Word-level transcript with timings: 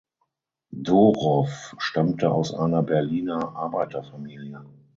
Dorow 0.73 1.45
stammte 1.77 2.31
aus 2.31 2.55
einer 2.55 2.81
Berliner 2.81 3.55
Arbeiterfamilie. 3.55 4.65